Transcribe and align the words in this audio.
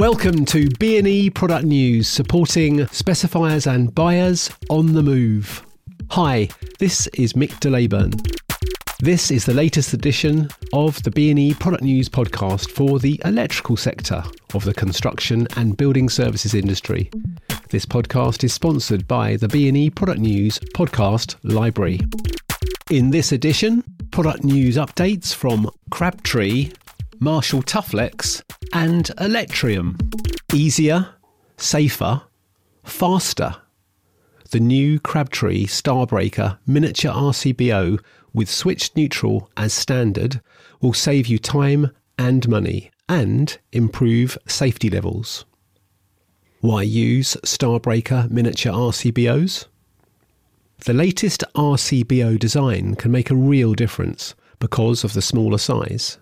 Welcome 0.00 0.46
to 0.46 0.66
B&E 0.78 1.28
Product 1.28 1.66
News, 1.66 2.08
supporting 2.08 2.78
specifiers 2.86 3.70
and 3.70 3.94
buyers 3.94 4.50
on 4.70 4.94
the 4.94 5.02
move. 5.02 5.62
Hi, 6.12 6.48
this 6.78 7.06
is 7.08 7.34
Mick 7.34 7.60
de 7.60 7.68
Leyburn. 7.68 8.14
This 9.00 9.30
is 9.30 9.44
the 9.44 9.52
latest 9.52 9.92
edition 9.92 10.48
of 10.72 11.02
the 11.02 11.10
B&E 11.10 11.52
Product 11.52 11.82
News 11.82 12.08
podcast 12.08 12.70
for 12.70 12.98
the 12.98 13.20
electrical 13.26 13.76
sector 13.76 14.24
of 14.54 14.64
the 14.64 14.72
construction 14.72 15.46
and 15.56 15.76
building 15.76 16.08
services 16.08 16.54
industry. 16.54 17.10
This 17.68 17.84
podcast 17.84 18.42
is 18.42 18.54
sponsored 18.54 19.06
by 19.06 19.36
the 19.36 19.48
B&E 19.48 19.90
Product 19.90 20.18
News 20.18 20.58
podcast 20.74 21.36
library. 21.42 22.00
In 22.90 23.10
this 23.10 23.32
edition, 23.32 23.84
product 24.10 24.44
news 24.44 24.76
updates 24.76 25.34
from 25.34 25.70
Crabtree 25.90 26.72
Marshall 27.22 27.62
Tuflex, 27.62 28.42
and 28.72 29.10
Electrium. 29.20 29.98
Easier, 30.54 31.16
safer, 31.58 32.22
faster. 32.82 33.56
The 34.52 34.60
new 34.60 34.98
Crabtree 34.98 35.66
Starbreaker 35.66 36.56
miniature 36.66 37.12
RCBO 37.12 38.00
with 38.32 38.50
switched 38.50 38.96
neutral 38.96 39.50
as 39.54 39.74
standard 39.74 40.40
will 40.80 40.94
save 40.94 41.26
you 41.26 41.38
time 41.38 41.90
and 42.16 42.48
money 42.48 42.90
and 43.06 43.58
improve 43.70 44.38
safety 44.46 44.88
levels. 44.88 45.44
Why 46.62 46.84
use 46.84 47.36
Starbreaker 47.44 48.30
miniature 48.30 48.72
RCBOs? 48.72 49.66
The 50.86 50.94
latest 50.94 51.44
RCBO 51.54 52.38
design 52.38 52.94
can 52.94 53.12
make 53.12 53.30
a 53.30 53.36
real 53.36 53.74
difference 53.74 54.34
because 54.58 55.04
of 55.04 55.12
the 55.12 55.20
smaller 55.20 55.58
size. 55.58 56.16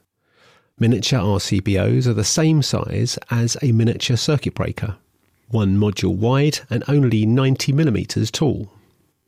Miniature 0.81 1.19
RCBOs 1.19 2.07
are 2.07 2.15
the 2.15 2.23
same 2.23 2.63
size 2.63 3.19
as 3.33 3.57
a 3.63 3.73
miniature 3.73 4.17
circuit 4.17 4.55
breaker, 4.55 4.97
one 5.49 5.77
module 5.77 6.15
wide 6.15 6.61
and 6.71 6.85
only 6.87 7.27
90mm 7.27 8.31
tall. 8.31 8.71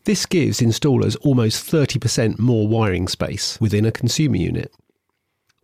This 0.04 0.26
gives 0.26 0.60
installers 0.60 1.16
almost 1.22 1.68
30% 1.68 2.38
more 2.38 2.68
wiring 2.68 3.08
space 3.08 3.60
within 3.60 3.84
a 3.84 3.90
consumer 3.90 4.36
unit. 4.36 4.72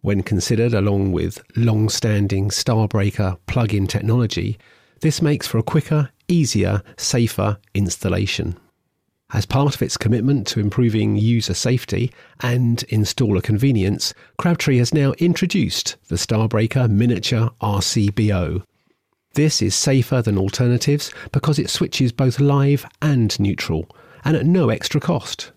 When 0.00 0.24
considered 0.24 0.74
along 0.74 1.12
with 1.12 1.40
long 1.54 1.88
standing 1.88 2.48
Starbreaker 2.48 3.38
plug 3.46 3.72
in 3.72 3.86
technology, 3.86 4.58
this 5.02 5.22
makes 5.22 5.46
for 5.46 5.58
a 5.58 5.62
quicker, 5.62 6.10
easier, 6.26 6.82
safer 6.96 7.58
installation. 7.74 8.58
As 9.32 9.44
part 9.44 9.74
of 9.74 9.82
its 9.82 9.96
commitment 9.96 10.46
to 10.48 10.60
improving 10.60 11.16
user 11.16 11.52
safety 11.52 12.12
and 12.40 12.78
installer 12.90 13.42
convenience, 13.42 14.14
Crabtree 14.38 14.78
has 14.78 14.94
now 14.94 15.14
introduced 15.18 15.96
the 16.08 16.14
Starbreaker 16.14 16.88
Miniature 16.88 17.50
RCBO. 17.60 18.62
This 19.34 19.60
is 19.60 19.74
safer 19.74 20.22
than 20.22 20.38
alternatives 20.38 21.12
because 21.32 21.58
it 21.58 21.70
switches 21.70 22.12
both 22.12 22.38
live 22.38 22.86
and 23.02 23.38
neutral, 23.40 23.88
and 24.24 24.36
at 24.36 24.46
no 24.46 24.68
extra 24.68 25.00
cost. 25.00 25.50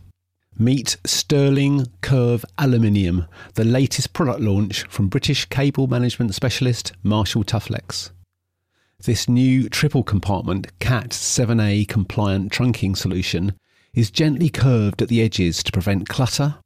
Meet 0.58 0.96
Sterling 1.06 1.86
Curve 2.02 2.44
Aluminium, 2.58 3.26
the 3.54 3.64
latest 3.64 4.12
product 4.12 4.40
launch 4.40 4.82
from 4.88 5.08
British 5.08 5.44
cable 5.46 5.86
management 5.86 6.34
specialist 6.34 6.92
Marshall 7.02 7.44
Tuflex. 7.44 8.10
This 9.04 9.28
new 9.28 9.70
triple 9.70 10.02
compartment 10.02 10.78
CAT 10.78 11.10
7A 11.10 11.88
compliant 11.88 12.52
trunking 12.52 12.96
solution 12.96 13.54
is 13.94 14.10
gently 14.10 14.50
curved 14.50 15.00
at 15.00 15.08
the 15.08 15.22
edges 15.22 15.62
to 15.62 15.72
prevent 15.72 16.08
clutter, 16.08 16.56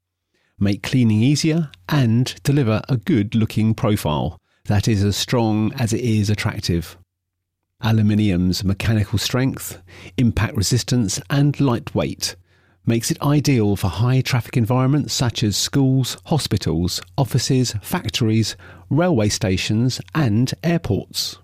make 0.58 0.82
cleaning 0.82 1.22
easier, 1.22 1.70
and 1.88 2.34
deliver 2.42 2.82
a 2.88 2.96
good 2.96 3.34
looking 3.34 3.74
profile 3.74 4.40
that 4.66 4.88
is 4.88 5.04
as 5.04 5.16
strong 5.16 5.72
as 5.74 5.92
it 5.92 6.00
is 6.00 6.30
attractive. 6.30 6.96
Aluminium's 7.82 8.64
mechanical 8.64 9.18
strength, 9.18 9.82
impact 10.16 10.56
resistance, 10.56 11.20
and 11.28 11.60
lightweight 11.60 12.34
makes 12.86 13.10
it 13.10 13.20
ideal 13.22 13.76
for 13.76 13.88
high 13.88 14.20
traffic 14.20 14.56
environments 14.56 15.12
such 15.12 15.42
as 15.42 15.56
schools, 15.56 16.16
hospitals, 16.26 17.00
offices, 17.16 17.74
factories, 17.82 18.56
railway 18.90 19.28
stations, 19.28 20.00
and 20.14 20.52
airports. 20.62 21.38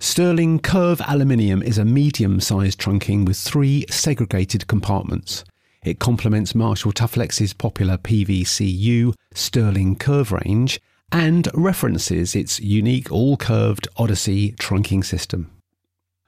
Sterling 0.00 0.58
Curve 0.58 1.00
Aluminium 1.06 1.62
is 1.62 1.78
a 1.78 1.84
medium 1.84 2.40
sized 2.40 2.80
trunking 2.80 3.24
with 3.24 3.36
three 3.36 3.84
segregated 3.88 4.66
compartments. 4.66 5.44
It 5.84 5.98
complements 5.98 6.54
Marshall 6.54 6.92
Tuflex's 6.92 7.52
popular 7.52 7.96
PVCU 7.98 9.14
Sterling 9.34 9.96
Curve 9.96 10.32
range 10.32 10.80
and 11.14 11.48
references 11.54 12.34
its 12.34 12.58
unique 12.58 13.12
all 13.12 13.36
curved 13.36 13.86
Odyssey 13.96 14.50
trunking 14.58 15.04
system. 15.04 15.48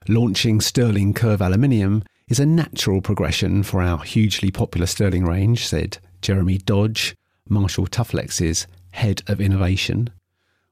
Launching 0.06 0.60
Sterling 0.60 1.12
Curve 1.12 1.42
Aluminium 1.42 2.04
is 2.28 2.38
a 2.38 2.47
natural 2.47 3.00
progression 3.00 3.64
for 3.64 3.82
our 3.82 3.98
hugely 4.04 4.52
popular 4.52 4.86
Sterling 4.86 5.24
range, 5.24 5.66
said 5.66 5.98
Jeremy 6.22 6.58
Dodge, 6.58 7.16
Marshall 7.48 7.88
Tuflex's 7.88 8.69
head 8.92 9.22
of 9.26 9.41
innovation. 9.41 10.08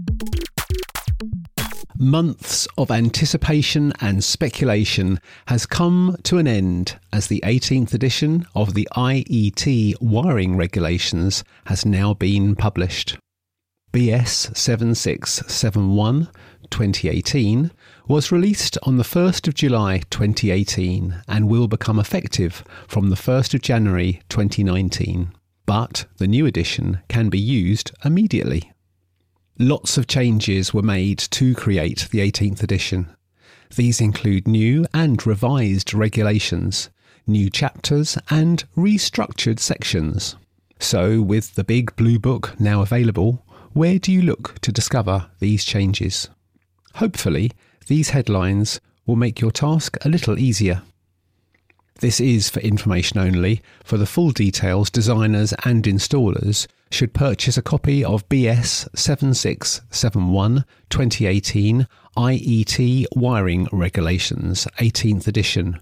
Months 2.00 2.68
of 2.78 2.92
anticipation 2.92 3.92
and 4.00 4.22
speculation 4.22 5.18
has 5.48 5.66
come 5.66 6.16
to 6.22 6.38
an 6.38 6.46
end 6.46 6.96
as 7.12 7.26
the 7.26 7.42
18th 7.44 7.92
edition 7.92 8.46
of 8.54 8.74
the 8.74 8.86
IET 8.94 10.00
wiring 10.00 10.56
regulations 10.56 11.42
has 11.64 11.84
now 11.84 12.14
been 12.14 12.54
published. 12.54 13.18
BS 13.92 14.56
7671 14.56 16.28
2018 16.70 17.72
was 18.06 18.30
released 18.30 18.78
on 18.84 18.96
the 18.96 19.02
1st 19.02 19.48
of 19.48 19.54
July 19.54 20.02
2018 20.10 21.22
and 21.26 21.48
will 21.48 21.66
become 21.66 21.98
effective 21.98 22.62
from 22.86 23.10
the 23.10 23.16
1st 23.16 23.54
of 23.54 23.62
January 23.62 24.22
2019. 24.28 25.32
but 25.66 26.06
the 26.16 26.26
new 26.28 26.46
edition 26.46 27.00
can 27.08 27.28
be 27.28 27.38
used 27.38 27.90
immediately. 28.04 28.72
Lots 29.60 29.98
of 29.98 30.06
changes 30.06 30.72
were 30.72 30.82
made 30.82 31.18
to 31.18 31.52
create 31.52 32.06
the 32.12 32.20
18th 32.20 32.62
edition. 32.62 33.08
These 33.74 34.00
include 34.00 34.46
new 34.46 34.86
and 34.94 35.26
revised 35.26 35.92
regulations, 35.92 36.90
new 37.26 37.50
chapters, 37.50 38.16
and 38.30 38.62
restructured 38.76 39.58
sections. 39.58 40.36
So, 40.78 41.20
with 41.22 41.56
the 41.56 41.64
big 41.64 41.96
blue 41.96 42.20
book 42.20 42.54
now 42.60 42.82
available, 42.82 43.44
where 43.72 43.98
do 43.98 44.12
you 44.12 44.22
look 44.22 44.60
to 44.60 44.70
discover 44.70 45.28
these 45.40 45.64
changes? 45.64 46.28
Hopefully, 46.94 47.50
these 47.88 48.10
headlines 48.10 48.80
will 49.06 49.16
make 49.16 49.40
your 49.40 49.50
task 49.50 49.96
a 50.04 50.08
little 50.08 50.38
easier. 50.38 50.82
This 51.98 52.20
is 52.20 52.48
for 52.48 52.60
information 52.60 53.18
only. 53.18 53.60
For 53.82 53.96
the 53.96 54.06
full 54.06 54.30
details, 54.30 54.88
designers 54.88 55.52
and 55.64 55.82
installers 55.82 56.68
should 56.90 57.12
purchase 57.12 57.56
a 57.56 57.62
copy 57.62 58.04
of 58.04 58.28
BS 58.28 58.88
7671 58.96 60.64
2018 60.90 61.86
IET 62.16 63.06
Wiring 63.14 63.68
Regulations 63.72 64.66
18th 64.78 65.26
edition 65.26 65.80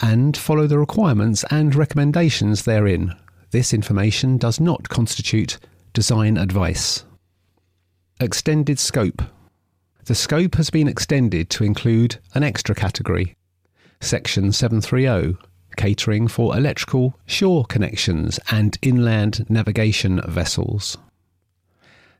and 0.00 0.36
follow 0.36 0.66
the 0.66 0.78
requirements 0.78 1.44
and 1.50 1.74
recommendations 1.74 2.64
therein. 2.64 3.14
This 3.50 3.72
information 3.72 4.38
does 4.38 4.60
not 4.60 4.88
constitute 4.88 5.58
design 5.92 6.36
advice. 6.36 7.04
Extended 8.20 8.78
scope. 8.78 9.22
The 10.04 10.14
scope 10.14 10.56
has 10.56 10.70
been 10.70 10.88
extended 10.88 11.48
to 11.50 11.64
include 11.64 12.18
an 12.34 12.42
extra 12.42 12.74
category 12.74 13.36
Section 14.00 14.52
730, 14.52 15.38
catering 15.76 16.28
for 16.28 16.56
electrical 16.56 17.18
shore 17.26 17.64
connections 17.64 18.40
and 18.50 18.78
inland 18.82 19.44
navigation 19.48 20.20
vessels. 20.26 20.96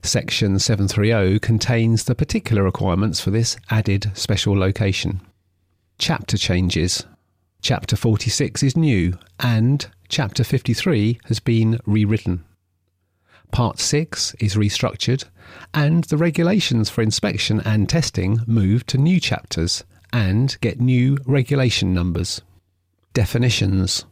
Section 0.03 0.59
730 0.59 1.39
contains 1.41 2.05
the 2.05 2.15
particular 2.15 2.62
requirements 2.62 3.21
for 3.21 3.31
this 3.31 3.56
added 3.71 4.11
special 4.15 4.56
location. 4.56 5.21
Chapter 5.99 6.37
changes. 6.37 7.05
Chapter 7.62 7.97
46 7.97 8.62
is 8.62 8.77
new 8.77 9.19
and 9.41 9.87
Chapter 10.09 10.45
53 10.45 11.19
has 11.25 11.41
been 11.41 11.81
rewritten. 11.87 12.45
Part 13.51 13.81
6 13.81 14.35
is 14.39 14.55
restructured 14.55 15.25
and 15.73 16.05
the 16.05 16.17
regulations 16.17 16.91
for 16.91 17.03
inspection 17.03 17.61
and 17.65 17.89
testing 17.89 18.41
move 18.47 18.87
to 18.87 18.99
new 18.99 19.19
chapters 19.19 19.83
and 20.12 20.56
get 20.61 20.81
new 20.81 21.19
regulation 21.27 21.95
numbers. 21.95 22.43
Definitions. 23.14 24.06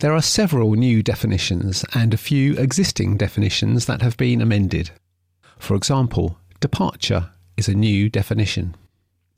There 0.00 0.12
are 0.12 0.20
several 0.20 0.74
new 0.74 1.02
definitions 1.02 1.86
and 1.94 2.12
a 2.12 2.18
few 2.18 2.52
existing 2.58 3.16
definitions 3.16 3.86
that 3.86 4.02
have 4.02 4.18
been 4.18 4.42
amended. 4.42 4.90
For 5.58 5.74
example, 5.74 6.36
departure 6.60 7.30
is 7.56 7.66
a 7.66 7.74
new 7.74 8.10
definition. 8.10 8.76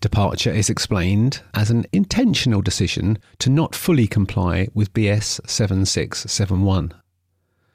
Departure 0.01 0.51
is 0.51 0.69
explained 0.69 1.43
as 1.55 1.71
an 1.71 1.85
intentional 1.93 2.61
decision 2.61 3.19
to 3.39 3.51
not 3.51 3.77
fully 3.77 4.09
comply 4.09 4.67
with 4.75 4.93
BS 4.93 5.41
7671. 5.49 6.93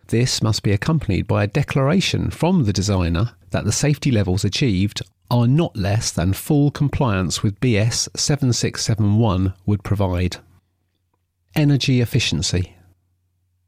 This 0.08 0.44
must 0.44 0.62
be 0.62 0.74
accompanied 0.74 1.26
by 1.26 1.46
a 1.46 1.48
declaration 1.48 2.32
from 2.32 2.66
the 2.66 2.74
designer 2.74 3.32
that 3.52 3.64
the 3.64 3.72
safety 3.72 4.12
levels 4.12 4.44
achieved 4.44 5.02
are 5.32 5.48
not 5.48 5.78
less 5.78 6.12
than 6.12 6.34
full 6.34 6.70
compliance 6.70 7.42
with 7.42 7.62
BS 7.62 8.10
7671 8.18 9.54
would 9.66 9.86
provide. 9.86 10.40
Energy 11.60 12.00
efficiency. 12.00 12.74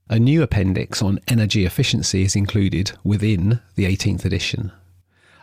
A 0.10 0.18
new 0.18 0.42
appendix 0.42 1.02
on 1.02 1.20
energy 1.28 1.66
efficiency 1.66 2.24
is 2.24 2.38
included 2.38 2.94
within 3.04 3.60
the 3.76 3.84
18th 3.84 4.24
edition. 4.24 4.72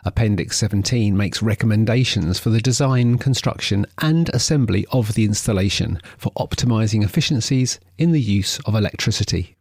Appendix 0.03 0.57
17 0.57 1.15
makes 1.15 1.43
recommendations 1.43 2.39
for 2.39 2.49
the 2.49 2.59
design, 2.59 3.19
construction, 3.19 3.85
and 3.99 4.29
assembly 4.29 4.87
of 4.91 5.13
the 5.13 5.25
installation 5.25 6.01
for 6.17 6.31
optimizing 6.39 7.03
efficiencies 7.03 7.79
in 7.99 8.13
the 8.13 8.21
use 8.21 8.57
of 8.61 8.73
electricity. 8.73 9.55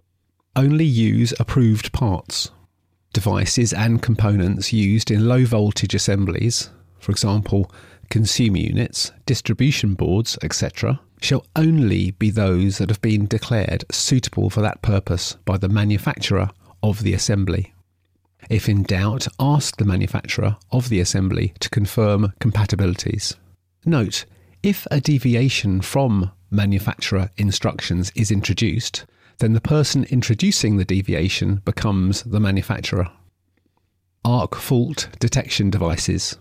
Only 0.56 0.86
use 0.86 1.34
approved 1.38 1.92
parts 1.92 2.50
devices 3.12 3.74
and 3.74 4.00
components 4.00 4.72
used 4.72 5.10
in 5.10 5.28
low 5.28 5.44
voltage 5.44 5.94
assemblies, 5.94 6.70
for 7.00 7.12
example, 7.12 7.70
consumer 8.10 8.58
units, 8.58 9.12
distribution 9.26 9.94
boards, 9.94 10.38
etc., 10.42 11.00
shall 11.20 11.44
only 11.56 12.12
be 12.12 12.30
those 12.30 12.78
that 12.78 12.88
have 12.88 13.00
been 13.00 13.26
declared 13.26 13.84
suitable 13.90 14.50
for 14.50 14.60
that 14.60 14.82
purpose 14.82 15.36
by 15.44 15.56
the 15.56 15.68
manufacturer 15.68 16.50
of 16.82 17.02
the 17.02 17.14
assembly. 17.14 17.74
If 18.48 18.68
in 18.68 18.84
doubt, 18.84 19.26
ask 19.38 19.76
the 19.76 19.84
manufacturer 19.84 20.56
of 20.70 20.88
the 20.88 21.00
assembly 21.00 21.52
to 21.60 21.70
confirm 21.70 22.32
compatibilities. 22.40 23.36
Note, 23.84 24.24
if 24.62 24.86
a 24.90 25.00
deviation 25.00 25.80
from 25.80 26.30
manufacturer 26.50 27.30
instructions 27.36 28.10
is 28.14 28.30
introduced, 28.30 29.04
then 29.38 29.52
the 29.52 29.60
person 29.60 30.04
introducing 30.04 30.76
the 30.76 30.84
deviation 30.84 31.56
becomes 31.64 32.22
the 32.22 32.40
manufacturer. 32.40 33.10
ARC 34.24 34.54
fault 34.54 35.08
detection 35.20 35.70
devices. 35.70 36.38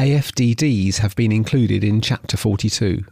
AFDDs 0.00 0.96
have 1.00 1.14
been 1.14 1.30
included 1.30 1.84
in 1.84 2.00
Chapter 2.00 2.38
42. 2.38 3.04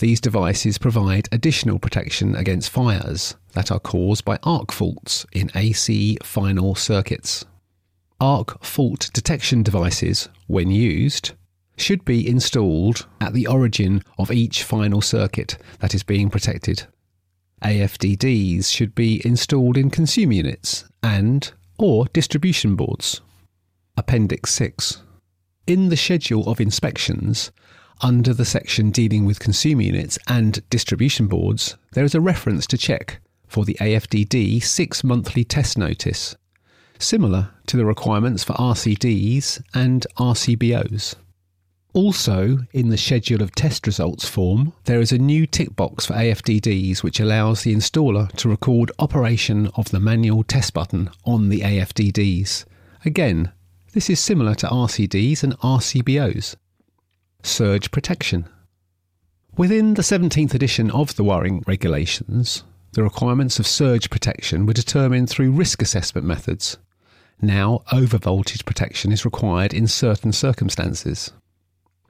These 0.00 0.20
devices 0.20 0.76
provide 0.76 1.30
additional 1.32 1.78
protection 1.78 2.36
against 2.36 2.68
fires 2.68 3.36
that 3.54 3.72
are 3.72 3.80
caused 3.80 4.22
by 4.22 4.38
arc 4.42 4.70
faults 4.70 5.24
in 5.32 5.50
AC 5.54 6.18
final 6.22 6.74
circuits. 6.74 7.46
Arc 8.20 8.62
fault 8.62 9.08
detection 9.14 9.62
devices, 9.62 10.28
when 10.46 10.70
used, 10.70 11.32
should 11.78 12.04
be 12.04 12.28
installed 12.28 13.06
at 13.22 13.32
the 13.32 13.46
origin 13.46 14.02
of 14.18 14.30
each 14.30 14.62
final 14.62 15.00
circuit 15.00 15.56
that 15.78 15.94
is 15.94 16.02
being 16.02 16.28
protected. 16.28 16.86
AFDDs 17.62 18.70
should 18.70 18.94
be 18.94 19.22
installed 19.24 19.78
in 19.78 19.88
consumer 19.88 20.34
units 20.34 20.84
and 21.02 21.50
or 21.78 22.04
distribution 22.12 22.76
boards. 22.76 23.22
Appendix 23.96 24.52
6. 24.52 25.00
In 25.66 25.88
the 25.88 25.96
schedule 25.96 26.46
of 26.46 26.60
inspections, 26.60 27.50
under 28.02 28.34
the 28.34 28.44
section 28.44 28.90
dealing 28.90 29.24
with 29.24 29.38
consumer 29.40 29.80
units 29.80 30.18
and 30.28 30.62
distribution 30.68 31.26
boards, 31.26 31.78
there 31.92 32.04
is 32.04 32.14
a 32.14 32.20
reference 32.20 32.66
to 32.66 32.76
check 32.76 33.20
for 33.46 33.64
the 33.64 33.78
AFDD 33.80 34.62
six 34.62 35.02
monthly 35.02 35.42
test 35.42 35.78
notice, 35.78 36.36
similar 36.98 37.48
to 37.66 37.78
the 37.78 37.86
requirements 37.86 38.44
for 38.44 38.52
RCDs 38.52 39.62
and 39.72 40.06
RCBOs. 40.18 41.14
Also, 41.94 42.58
in 42.74 42.90
the 42.90 42.98
schedule 42.98 43.40
of 43.40 43.54
test 43.54 43.86
results 43.86 44.28
form, 44.28 44.74
there 44.84 45.00
is 45.00 45.12
a 45.12 45.18
new 45.18 45.46
tick 45.46 45.74
box 45.74 46.04
for 46.04 46.12
AFDDs 46.12 47.02
which 47.02 47.20
allows 47.20 47.62
the 47.62 47.74
installer 47.74 48.30
to 48.32 48.50
record 48.50 48.92
operation 48.98 49.70
of 49.76 49.88
the 49.90 50.00
manual 50.00 50.42
test 50.42 50.74
button 50.74 51.08
on 51.24 51.48
the 51.48 51.60
AFDDs. 51.60 52.66
Again, 53.06 53.50
this 53.94 54.10
is 54.10 54.18
similar 54.18 54.56
to 54.56 54.66
RCDs 54.66 55.44
and 55.44 55.56
RCBOs. 55.60 56.56
Surge 57.44 57.92
protection. 57.92 58.44
Within 59.56 59.94
the 59.94 60.02
17th 60.02 60.52
edition 60.52 60.90
of 60.90 61.14
the 61.14 61.22
wiring 61.22 61.62
regulations, 61.68 62.64
the 62.94 63.04
requirements 63.04 63.60
of 63.60 63.68
surge 63.68 64.10
protection 64.10 64.66
were 64.66 64.72
determined 64.72 65.30
through 65.30 65.52
risk 65.52 65.80
assessment 65.80 66.26
methods. 66.26 66.76
Now, 67.40 67.82
overvoltage 67.92 68.64
protection 68.64 69.12
is 69.12 69.24
required 69.24 69.72
in 69.72 69.86
certain 69.86 70.32
circumstances. 70.32 71.30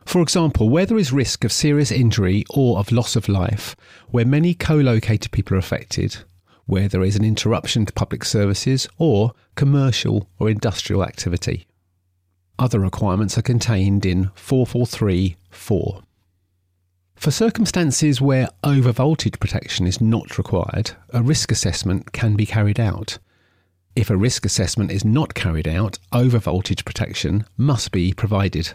For 0.06 0.22
example, 0.22 0.70
where 0.70 0.86
there 0.86 0.98
is 0.98 1.12
risk 1.12 1.44
of 1.44 1.52
serious 1.52 1.92
injury 1.92 2.46
or 2.48 2.78
of 2.78 2.92
loss 2.92 3.14
of 3.14 3.28
life, 3.28 3.76
where 4.08 4.24
many 4.24 4.54
co 4.54 4.76
located 4.76 5.32
people 5.32 5.54
are 5.54 5.58
affected, 5.58 6.16
where 6.64 6.88
there 6.88 7.02
is 7.02 7.14
an 7.14 7.26
interruption 7.26 7.84
to 7.84 7.92
public 7.92 8.24
services 8.24 8.88
or 8.96 9.32
commercial 9.54 10.30
or 10.38 10.48
industrial 10.48 11.04
activity. 11.04 11.66
Other 12.58 12.78
requirements 12.78 13.36
are 13.36 13.42
contained 13.42 14.06
in 14.06 14.30
443.4. 14.36 16.02
For 17.16 17.30
circumstances 17.30 18.20
where 18.20 18.48
overvoltage 18.62 19.40
protection 19.40 19.86
is 19.86 20.00
not 20.00 20.36
required, 20.38 20.92
a 21.10 21.22
risk 21.22 21.50
assessment 21.50 22.12
can 22.12 22.36
be 22.36 22.46
carried 22.46 22.78
out. 22.78 23.18
If 23.96 24.10
a 24.10 24.16
risk 24.16 24.44
assessment 24.44 24.90
is 24.90 25.04
not 25.04 25.34
carried 25.34 25.68
out, 25.68 25.98
overvoltage 26.12 26.84
protection 26.84 27.46
must 27.56 27.92
be 27.92 28.12
provided 28.12 28.72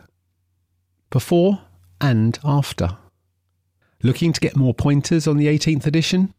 before 1.10 1.62
and 2.00 2.40
after. 2.44 2.98
Looking 4.02 4.32
to 4.32 4.40
get 4.40 4.56
more 4.56 4.74
pointers 4.74 5.28
on 5.28 5.38
the 5.38 5.48
18th 5.48 5.86
edition? 5.86 6.34